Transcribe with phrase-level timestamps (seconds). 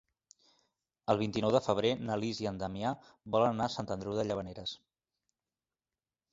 [1.13, 2.95] El vint-i-nou de febrer na Lis i en Damià
[3.37, 4.77] volen anar a Sant Andreu de Llavaneres.